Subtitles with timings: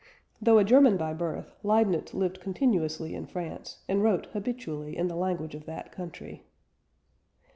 [0.41, 5.15] Though a German by birth, Leibniz lived continuously in France, and wrote habitually in the
[5.15, 6.43] language of that country.